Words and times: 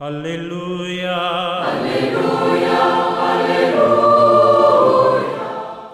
Aleluya. 0.00 1.62
Aleluya, 1.62 3.36
aleluya. 3.38 3.92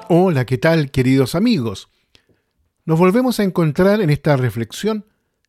Hola, 0.09 0.47
¿qué 0.47 0.57
tal 0.57 0.91
queridos 0.91 1.35
amigos? 1.35 1.91
Nos 2.87 2.99
volvemos 2.99 3.39
a 3.41 3.45
encontrar 3.45 4.01
en 4.01 4.09
esta 4.09 4.39
reflexión 4.39 5.05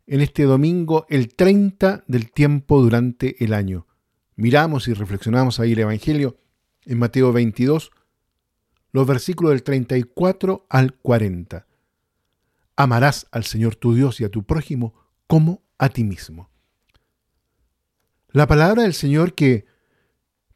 en 0.06 0.20
este 0.20 0.44
domingo, 0.44 1.06
el 1.08 1.34
30 1.34 2.04
del 2.08 2.30
tiempo 2.30 2.82
durante 2.82 3.42
el 3.42 3.54
año. 3.54 3.88
Miramos 4.36 4.90
y 4.90 4.94
reflexionamos 4.94 5.62
ahí 5.62 5.72
el 5.72 5.80
Evangelio 5.80 6.38
en 6.84 7.00
Mateo 7.00 7.32
22, 7.32 7.92
los 8.92 9.08
versículos 9.08 9.52
del 9.54 9.64
34 9.64 10.66
al 10.70 10.96
40. 10.96 11.66
Amarás 12.76 13.28
al 13.32 13.46
Señor 13.46 13.78
tu 13.78 13.94
Dios 13.96 14.20
y 14.20 14.26
a 14.26 14.30
tu 14.30 14.44
prójimo 14.44 14.94
como 15.26 15.64
a 15.78 15.88
ti 15.88 16.04
mismo. 16.04 16.51
La 18.34 18.48
palabra 18.48 18.84
del 18.84 18.94
Señor 18.94 19.34
que 19.34 19.66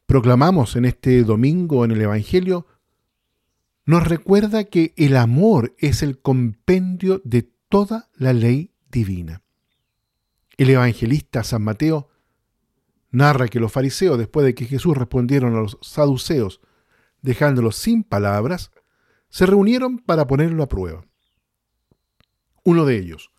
proclamamos 0.06 0.76
en 0.76 0.86
este 0.86 1.22
domingo 1.24 1.84
en 1.84 1.90
el 1.90 2.00
Evangelio 2.00 2.66
nos 3.84 4.08
recuerda 4.08 4.64
que 4.64 4.94
el 4.96 5.16
amor 5.16 5.74
es 5.78 6.02
el 6.02 6.18
compendio 6.20 7.20
de 7.24 7.42
toda 7.68 8.08
la 8.14 8.32
ley 8.32 8.72
divina. 8.90 9.42
El 10.56 10.70
evangelista 10.70 11.44
San 11.44 11.62
Mateo 11.62 12.08
narra 13.10 13.48
que 13.48 13.60
los 13.60 13.70
fariseos, 13.70 14.16
después 14.16 14.46
de 14.46 14.54
que 14.54 14.64
Jesús 14.64 14.96
respondieron 14.96 15.54
a 15.54 15.60
los 15.60 15.78
saduceos, 15.82 16.62
dejándolos 17.20 17.76
sin 17.76 18.04
palabras, 18.04 18.70
se 19.28 19.44
reunieron 19.44 19.98
para 19.98 20.26
ponerlo 20.26 20.62
a 20.62 20.68
prueba. 20.68 21.04
Uno 22.64 22.86
de 22.86 22.96
ellos, 22.96 23.30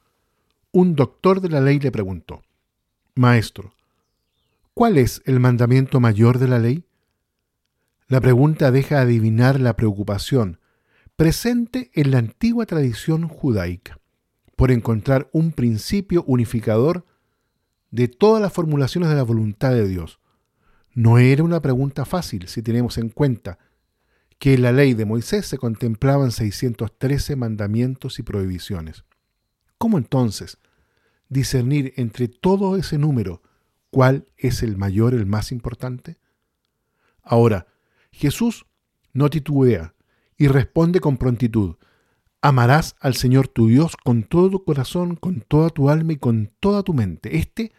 un 0.71 0.95
doctor 0.95 1.41
de 1.41 1.49
la 1.49 1.59
ley, 1.59 1.79
le 1.79 1.91
preguntó, 1.91 2.43
Maestro, 3.15 3.73
¿cuál 4.77 4.99
es 4.99 5.23
el 5.25 5.39
mandamiento 5.39 5.99
mayor 5.99 6.37
de 6.37 6.47
la 6.47 6.59
ley? 6.59 6.85
La 8.07 8.21
pregunta 8.21 8.69
deja 8.69 9.01
adivinar 9.01 9.59
la 9.59 9.75
preocupación 9.75 10.59
presente 11.15 11.89
en 11.95 12.11
la 12.11 12.19
antigua 12.19 12.67
tradición 12.67 13.27
judaica 13.27 13.99
por 14.55 14.69
encontrar 14.69 15.31
un 15.33 15.51
principio 15.51 16.23
unificador 16.27 17.07
de 17.89 18.07
todas 18.07 18.39
las 18.39 18.53
formulaciones 18.53 19.09
de 19.09 19.15
la 19.15 19.23
voluntad 19.23 19.71
de 19.71 19.87
Dios. 19.87 20.19
No 20.93 21.17
era 21.17 21.43
una 21.43 21.59
pregunta 21.59 22.05
fácil 22.05 22.47
si 22.47 22.61
tenemos 22.61 22.99
en 22.99 23.09
cuenta 23.09 23.57
que 24.37 24.53
en 24.53 24.61
la 24.61 24.71
ley 24.71 24.93
de 24.93 25.05
Moisés 25.05 25.47
se 25.47 25.57
contemplaban 25.57 26.29
613 26.29 27.35
mandamientos 27.35 28.19
y 28.19 28.21
prohibiciones. 28.21 29.05
¿Cómo 29.79 29.97
entonces 29.97 30.59
discernir 31.29 31.93
entre 31.97 32.27
todo 32.27 32.77
ese 32.77 32.99
número 32.99 33.41
cuál 33.89 34.31
es 34.37 34.63
el 34.63 34.77
mayor, 34.77 35.13
el 35.13 35.25
más 35.25 35.51
importante? 35.51 36.17
Ahora, 37.21 37.67
Jesús 38.11 38.65
no 39.13 39.29
titubea 39.29 39.95
y 40.37 40.47
responde 40.47 40.99
con 40.99 41.17
prontitud. 41.17 41.75
Amarás 42.41 42.95
al 42.99 43.15
Señor 43.15 43.47
tu 43.47 43.67
Dios 43.67 43.97
con 43.97 44.23
todo 44.23 44.49
tu 44.49 44.63
corazón, 44.63 45.15
con 45.15 45.41
toda 45.41 45.69
tu 45.69 45.89
alma 45.89 46.13
y 46.13 46.17
con 46.17 46.51
toda 46.59 46.83
tu 46.83 46.93
mente. 46.93 47.37
Este 47.37 47.73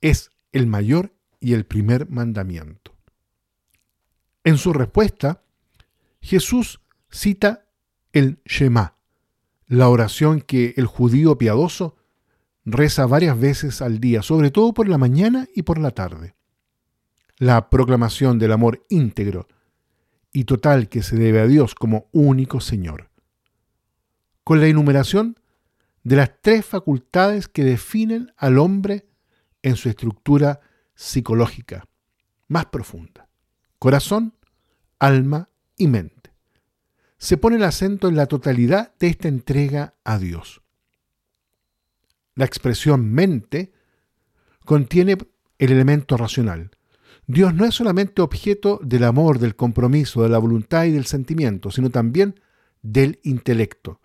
es 0.00 0.30
el 0.52 0.66
mayor 0.66 1.14
y 1.38 1.54
el 1.54 1.64
primer 1.64 2.10
mandamiento. 2.10 2.96
En 4.44 4.58
su 4.58 4.72
respuesta, 4.72 5.42
Jesús 6.20 6.80
cita 7.10 7.66
el 8.12 8.40
Shema, 8.44 8.96
la 9.66 9.88
oración 9.88 10.40
que 10.40 10.74
el 10.76 10.86
judío 10.86 11.38
piadoso 11.38 11.96
reza 12.72 13.06
varias 13.06 13.38
veces 13.38 13.82
al 13.82 14.00
día, 14.00 14.22
sobre 14.22 14.50
todo 14.50 14.72
por 14.72 14.88
la 14.88 14.98
mañana 14.98 15.48
y 15.54 15.62
por 15.62 15.78
la 15.78 15.90
tarde. 15.90 16.34
La 17.36 17.70
proclamación 17.70 18.38
del 18.38 18.52
amor 18.52 18.84
íntegro 18.88 19.48
y 20.32 20.44
total 20.44 20.88
que 20.88 21.02
se 21.02 21.16
debe 21.16 21.40
a 21.40 21.46
Dios 21.46 21.74
como 21.74 22.08
único 22.12 22.60
Señor. 22.60 23.10
Con 24.44 24.60
la 24.60 24.66
enumeración 24.66 25.38
de 26.02 26.16
las 26.16 26.30
tres 26.40 26.64
facultades 26.64 27.48
que 27.48 27.64
definen 27.64 28.32
al 28.36 28.58
hombre 28.58 29.06
en 29.62 29.76
su 29.76 29.88
estructura 29.88 30.60
psicológica 30.94 31.84
más 32.50 32.66
profunda. 32.66 33.28
Corazón, 33.78 34.34
alma 34.98 35.48
y 35.76 35.86
mente. 35.86 36.32
Se 37.16 37.36
pone 37.36 37.56
el 37.56 37.64
acento 37.64 38.08
en 38.08 38.16
la 38.16 38.26
totalidad 38.26 38.92
de 38.98 39.06
esta 39.06 39.28
entrega 39.28 39.94
a 40.04 40.18
Dios. 40.18 40.59
La 42.40 42.46
expresión 42.46 43.12
mente 43.12 43.70
contiene 44.64 45.18
el 45.58 45.72
elemento 45.72 46.16
racional, 46.16 46.70
Dios 47.26 47.52
no 47.52 47.66
es 47.66 47.74
solamente 47.74 48.22
objeto 48.22 48.80
del 48.82 49.04
amor, 49.04 49.38
del 49.38 49.56
compromiso, 49.56 50.22
de 50.22 50.30
la 50.30 50.38
voluntad 50.38 50.86
y 50.86 50.90
del 50.90 51.04
sentimiento, 51.04 51.70
sino 51.70 51.90
también 51.90 52.40
del 52.80 53.20
intelecto, 53.24 54.00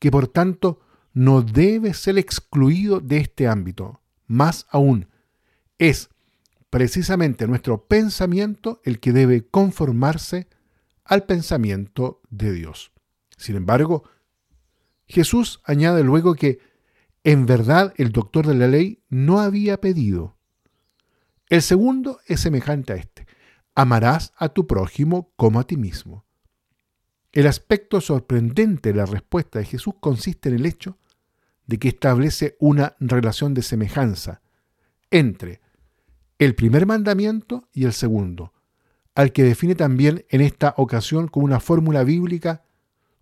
que 0.00 0.10
por 0.10 0.26
tanto 0.26 0.80
no 1.12 1.42
debe 1.42 1.94
ser 1.94 2.18
excluido 2.18 2.98
de 2.98 3.18
este 3.18 3.46
ámbito. 3.46 4.00
Más 4.26 4.66
aún, 4.68 5.08
es 5.78 6.10
precisamente 6.70 7.46
nuestro 7.46 7.86
pensamiento 7.86 8.80
el 8.82 8.98
que 8.98 9.12
debe 9.12 9.46
conformarse 9.46 10.48
al 11.04 11.22
pensamiento 11.22 12.20
de 12.30 12.52
Dios. 12.52 12.90
Sin 13.36 13.54
embargo, 13.54 14.02
Jesús 15.06 15.60
añade 15.62 16.02
luego 16.02 16.34
que 16.34 16.58
en 17.26 17.44
verdad 17.44 17.92
el 17.96 18.12
doctor 18.12 18.46
de 18.46 18.54
la 18.54 18.68
ley 18.68 19.02
no 19.08 19.40
había 19.40 19.80
pedido 19.80 20.36
el 21.48 21.62
segundo 21.62 22.18
es 22.26 22.40
semejante 22.40 22.92
a 22.92 22.96
este. 22.96 23.26
Amarás 23.74 24.32
a 24.36 24.48
tu 24.48 24.66
prójimo 24.66 25.32
como 25.36 25.60
a 25.60 25.64
ti 25.64 25.76
mismo. 25.76 26.24
El 27.30 27.46
aspecto 27.46 28.00
sorprendente 28.00 28.92
de 28.92 28.98
la 28.98 29.06
respuesta 29.06 29.58
de 29.58 29.64
Jesús 29.64 29.94
consiste 30.00 30.48
en 30.48 30.56
el 30.56 30.66
hecho 30.66 30.98
de 31.66 31.78
que 31.78 31.88
establece 31.88 32.56
una 32.58 32.96
relación 32.98 33.54
de 33.54 33.62
semejanza 33.62 34.40
entre 35.10 35.60
el 36.38 36.54
primer 36.54 36.86
mandamiento 36.86 37.68
y 37.72 37.84
el 37.84 37.92
segundo, 37.92 38.52
al 39.14 39.32
que 39.32 39.44
define 39.44 39.74
también 39.74 40.24
en 40.30 40.40
esta 40.40 40.74
ocasión 40.76 41.28
como 41.28 41.46
una 41.46 41.60
fórmula 41.60 42.02
bíblica 42.02 42.64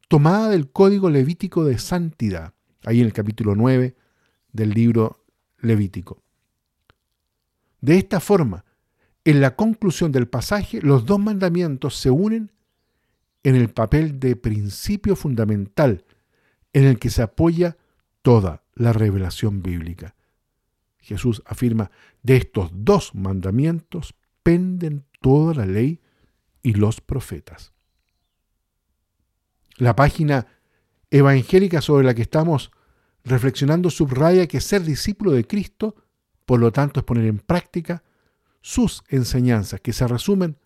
tomada 0.09 0.49
del 0.49 0.71
código 0.71 1.11
levítico 1.11 1.65
de 1.65 1.79
santidad, 1.79 2.55
ahí 2.85 3.01
en 3.01 3.07
el 3.07 3.13
capítulo 3.13 3.55
9 3.55 3.97
del 4.53 4.71
libro 4.71 5.25
Levítico. 5.59 6.23
De 7.81 7.99
esta 7.99 8.21
forma, 8.21 8.65
en 9.25 9.41
la 9.41 9.57
conclusión 9.57 10.13
del 10.13 10.29
pasaje, 10.29 10.81
los 10.81 11.07
dos 11.07 11.19
mandamientos 11.19 11.97
se 11.97 12.11
unen 12.11 12.53
en 13.43 13.57
el 13.57 13.71
papel 13.71 14.21
de 14.21 14.37
principio 14.37 15.17
fundamental 15.17 16.05
en 16.73 16.85
el 16.85 16.99
que 16.99 17.11
se 17.11 17.23
apoya 17.23 17.77
toda 18.23 18.65
la 18.75 18.93
revelación 18.93 19.63
bíblica. 19.63 20.15
Jesús 20.99 21.43
afirma, 21.45 21.91
de 22.23 22.37
estos 22.37 22.71
dos 22.73 23.15
mandamientos 23.15 24.15
penden 24.43 25.05
toda 25.21 25.55
la 25.55 25.67
ley 25.67 26.01
y 26.63 26.73
los 26.73 27.01
profetas. 27.01 27.73
La 29.77 29.95
página 29.95 30.47
evangélica 31.11 31.81
sobre 31.81 32.07
la 32.07 32.15
que 32.15 32.23
estamos 32.23 32.73
reflexionando 33.25 33.91
subraya 33.91 34.47
que 34.47 34.61
ser 34.61 34.83
discípulo 34.83 35.33
de 35.33 35.47
Cristo 35.47 35.97
por 36.45 36.61
lo 36.61 36.73
tanto, 36.73 37.01
es 37.01 37.05
poner 37.05 37.27
en 37.27 37.39
práctica 37.39 38.03
sus 38.61 39.03
enseñanzas, 39.09 39.81
que 39.81 39.93
se 39.93 40.07
resumen 40.07 40.57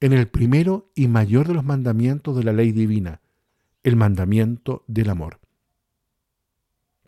en 0.00 0.12
el 0.12 0.28
primero 0.28 0.90
y 0.94 1.08
mayor 1.08 1.48
de 1.48 1.54
los 1.54 1.64
mandamientos 1.64 2.36
de 2.36 2.44
la 2.44 2.52
ley 2.52 2.72
divina, 2.72 3.20
el 3.82 3.96
mandamiento 3.96 4.84
del 4.86 5.10
amor. 5.10 5.40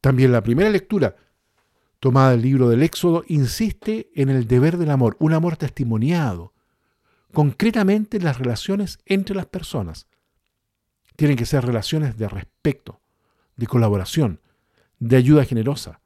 También 0.01 0.33
la 0.33 0.43
primera 0.43 0.71
lectura, 0.71 1.17
tomada 2.01 2.31
del 2.31 2.43
libro 2.43 2.69
del 2.69 2.83
Éxodo, 2.83 3.25
insiste 3.27 4.11
en 4.15 4.29
el 4.29 4.47
deber 4.47 4.79
del 4.79 4.91
amor, 4.91 5.17
un 5.19 5.35
amor 5.35 5.57
testimoniado, 5.57 6.53
concretamente 7.33 8.17
en 8.17 8.25
las 8.25 8.39
relaciones 8.39 9.01
entre 9.07 9.35
las 9.35 9.47
personas. 9.47 10.07
Tienen 11.17 11.37
que 11.37 11.47
ser 11.47 11.65
relaciones 11.65 12.17
de 12.17 12.29
respeto, 12.29 13.01
de 13.57 13.67
colaboración, 13.67 14.41
de 14.99 15.17
ayuda 15.17 15.45
generosa, 15.45 16.01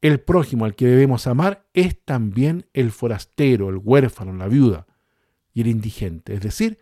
el 0.00 0.20
prójimo 0.20 0.64
al 0.64 0.74
que 0.74 0.86
debemos 0.86 1.26
amar 1.26 1.66
es 1.74 2.00
también 2.04 2.66
el 2.72 2.92
forastero, 2.92 3.68
el 3.68 3.80
huérfano, 3.82 4.32
la 4.32 4.46
viuda 4.46 4.86
y 5.52 5.62
el 5.62 5.66
indigente, 5.66 6.34
es 6.34 6.40
decir, 6.40 6.78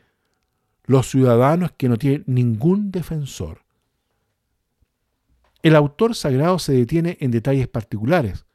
los 0.84 1.08
ciudadanos 1.08 1.72
que 1.72 1.88
no 1.88 1.96
tienen 1.96 2.24
ningún 2.26 2.90
defensor. 2.90 3.62
El 5.62 5.74
autor 5.74 6.14
sagrado 6.14 6.58
se 6.58 6.74
detiene 6.74 7.16
en 7.20 7.30
detalles 7.30 7.68
particulares, 7.68 8.46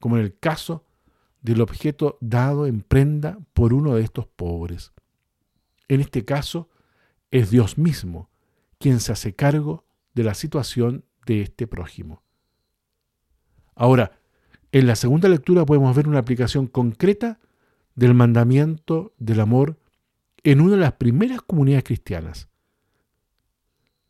como 0.00 0.16
en 0.18 0.24
el 0.24 0.38
caso 0.38 0.84
del 1.40 1.60
objeto 1.60 2.18
dado 2.20 2.66
en 2.66 2.80
prenda 2.82 3.38
por 3.52 3.72
uno 3.72 3.94
de 3.94 4.02
estos 4.02 4.26
pobres. 4.26 4.92
En 5.88 6.00
este 6.00 6.24
caso, 6.24 6.68
es 7.30 7.50
Dios 7.50 7.78
mismo 7.78 8.30
quien 8.78 9.00
se 9.00 9.12
hace 9.12 9.34
cargo 9.34 9.84
de 10.14 10.24
la 10.24 10.34
situación 10.34 11.04
de 11.26 11.42
este 11.42 11.66
prójimo. 11.66 12.22
Ahora, 13.74 14.12
En 14.74 14.88
la 14.88 14.96
segunda 14.96 15.28
lectura 15.28 15.64
podemos 15.64 15.94
ver 15.94 16.08
una 16.08 16.18
aplicación 16.18 16.66
concreta 16.66 17.38
del 17.94 18.12
mandamiento 18.12 19.14
del 19.18 19.38
amor 19.38 19.78
en 20.42 20.60
una 20.60 20.72
de 20.72 20.80
las 20.80 20.94
primeras 20.94 21.42
comunidades 21.42 21.84
cristianas. 21.84 22.48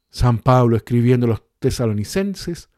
San 0.09 0.39
Pablo, 0.39 0.75
escribiendo 0.75 1.27
a 1.27 1.29
los 1.29 1.43
tesalonicenses, 1.59 2.71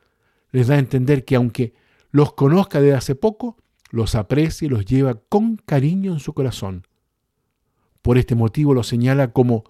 les 0.51 0.67
da 0.67 0.75
a 0.75 0.81
entender 0.81 1.25
que 1.25 1.37
aunque 1.37 1.75
los 2.11 2.33
conozca 2.33 2.81
desde 2.81 2.97
hace 2.97 3.15
poco, 3.15 3.57
los 3.91 4.17
aprecia 4.17 4.67
y 4.67 4.69
los 4.69 4.85
lleva 4.85 5.21
con 5.29 5.55
cariño 5.55 6.13
en 6.13 6.19
su 6.19 6.33
corazón. 6.33 6.89
Por 8.03 8.19
este 8.19 8.35
motivo 8.35 8.75
los 8.75 8.89
señala 8.89 9.33
como 9.33 9.63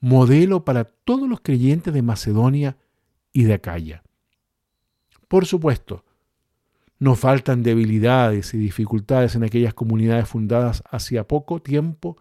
modelo 0.00 0.64
para 0.64 0.84
todos 0.84 1.28
los 1.28 1.42
creyentes 1.42 1.92
de 1.92 2.00
Macedonia 2.00 2.78
y 3.30 3.44
de 3.44 3.52
Acaya. 3.52 4.04
Por 5.28 5.46
supuesto, 5.46 6.04
no 6.98 7.14
faltan 7.14 7.62
debilidades 7.62 8.54
y 8.54 8.58
dificultades 8.58 9.36
en 9.36 9.44
aquellas 9.44 9.74
comunidades 9.74 10.28
fundadas 10.28 10.82
hacía 10.90 11.28
poco 11.28 11.62
tiempo, 11.62 12.16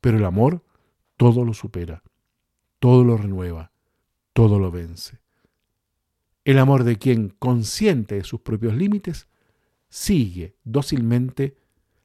pero 0.00 0.18
el 0.18 0.24
amor 0.24 0.64
todo 1.16 1.44
lo 1.44 1.54
supera, 1.54 2.02
todo 2.78 3.04
lo 3.04 3.16
renueva, 3.16 3.70
todo 4.32 4.58
lo 4.58 4.70
vence. 4.70 5.20
El 6.44 6.58
amor 6.58 6.84
de 6.84 6.96
quien, 6.96 7.28
consciente 7.38 8.14
de 8.16 8.24
sus 8.24 8.40
propios 8.40 8.74
límites, 8.74 9.28
sigue 9.88 10.56
dócilmente 10.64 11.56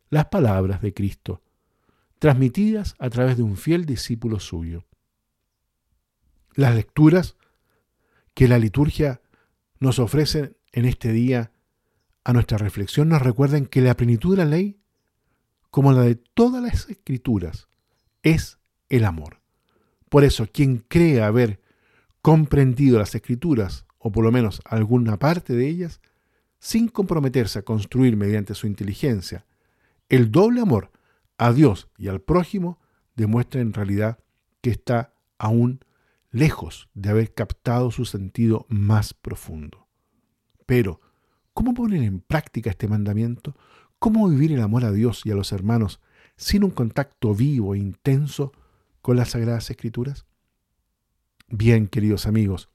las 0.10 0.26
palabras 0.26 0.82
de 0.82 0.94
Cristo, 0.94 1.42
transmitidas 2.20 2.96
a 3.00 3.10
través 3.10 3.38
de 3.38 3.44
un 3.44 3.58
fiel 3.58 3.86
discípulo 3.86 4.40
suyo. 4.40 4.86
Las 6.56 6.76
lecturas 6.76 7.36
que 8.34 8.48
la 8.48 8.60
liturgia 8.60 9.22
nos 9.84 10.00
ofrece 10.00 10.56
en 10.72 10.86
este 10.86 11.12
día 11.12 11.52
a 12.24 12.32
nuestra 12.32 12.58
reflexión 12.58 13.10
nos 13.10 13.22
recuerdan 13.22 13.66
que 13.66 13.82
la 13.82 13.98
plenitud 13.98 14.32
de 14.32 14.44
la 14.44 14.50
ley, 14.50 14.80
como 15.70 15.92
la 15.92 16.04
de 16.04 16.16
todas 16.16 16.64
las 16.64 16.90
escrituras, 16.90 17.68
es 18.22 18.60
el 18.88 19.04
amor. 19.04 19.42
Por 20.10 20.24
eso, 20.24 20.48
quien 20.52 20.78
cree 20.78 21.22
haber 21.22 21.62
comprendido 22.22 22.98
las 22.98 23.14
escrituras, 23.14 23.86
o 23.98 24.12
por 24.12 24.24
lo 24.24 24.32
menos 24.32 24.62
alguna 24.64 25.18
parte 25.20 25.54
de 25.54 25.68
ellas, 25.68 26.00
sin 26.60 26.88
comprometerse 26.88 27.60
a 27.60 27.64
construir 27.64 28.16
mediante 28.16 28.56
su 28.56 28.68
inteligencia 28.68 29.46
el 30.08 30.32
doble 30.32 30.62
amor 30.62 30.92
a 31.38 31.52
Dios 31.52 31.90
y 31.98 32.08
al 32.08 32.22
prójimo, 32.22 32.80
demuestra 33.16 33.60
en 33.62 33.74
realidad 33.74 34.20
que 34.62 34.70
está 34.70 35.14
aún 35.38 35.84
lejos 36.34 36.90
de 36.94 37.12
haber 37.12 37.34
captado 37.34 37.92
su 37.92 38.04
sentido 38.04 38.66
más 38.68 39.14
profundo. 39.14 39.88
Pero, 40.66 41.00
¿Cómo 41.54 41.76
poner 41.76 42.02
en 42.02 42.20
práctica 42.20 42.72
este 42.72 42.88
mandamiento? 42.88 43.56
¿Cómo 44.00 44.28
vivir 44.28 44.52
el 44.52 44.62
amor 44.62 44.86
a 44.86 44.92
Dios 44.92 45.22
y 45.24 45.32
a 45.32 45.36
los 45.36 45.52
hermanos 45.52 46.02
sin 46.36 46.64
un 46.64 46.72
contacto 46.72 47.36
vivo 47.36 47.76
e 47.76 47.78
intenso 47.78 48.52
con 49.02 49.18
las 49.18 49.30
Sagradas 49.30 49.70
Escrituras? 49.70 50.26
Bien, 51.48 51.88
queridos 51.88 52.26
amigos, 52.26 52.70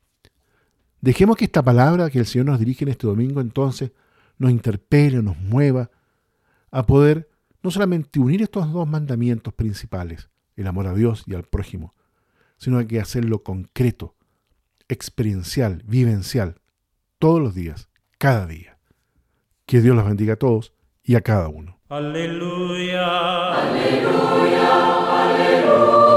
dejemos 1.01 1.37
que 1.37 1.47
esta 1.47 1.63
palabra 1.63 2.09
que 2.09 2.21
el 2.21 2.27
Señor 2.27 2.47
nos 2.47 2.61
dirige 2.61 2.85
en 2.85 2.91
este 2.91 3.09
domingo 3.09 3.41
entonces 3.41 3.91
nos 4.39 4.53
interpele, 4.53 5.21
nos 5.21 5.37
mueva 5.39 5.91
a 6.71 6.87
poder 6.87 7.29
no 7.65 7.73
solamente 7.73 8.21
unir 8.21 8.43
estos 8.43 8.73
dos 8.73 8.87
mandamientos 8.87 9.53
principales, 9.55 10.31
el 10.55 10.69
amor 10.69 10.87
a 10.87 10.95
Dios 10.95 11.25
y 11.27 11.35
al 11.35 11.43
prójimo, 11.43 11.95
sino 12.59 12.79
hay 12.79 12.87
que 12.87 13.01
hacerlo 13.01 13.43
concreto, 13.43 14.15
experiencial, 14.89 15.83
vivencial, 15.87 16.61
todos 17.19 17.41
los 17.41 17.55
días, 17.55 17.89
cada 18.19 18.47
día. 18.47 18.79
Que 19.67 19.81
Dios 19.81 19.97
los 19.97 20.05
bendiga 20.05 20.35
a 20.35 20.37
todos 20.37 20.75
y 21.03 21.15
a 21.15 21.21
cada 21.23 21.49
uno. 21.49 21.79
Aleluya, 21.89 23.55
aleluya, 23.55 25.33
aleluya. 25.33 26.08